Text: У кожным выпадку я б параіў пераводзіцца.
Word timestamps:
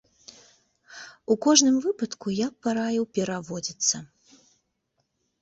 У 1.35 1.37
кожным 1.47 1.77
выпадку 1.83 2.27
я 2.37 2.47
б 2.55 2.67
параіў 2.67 3.03
пераводзіцца. 3.19 3.95